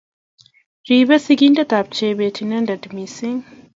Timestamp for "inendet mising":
2.43-3.39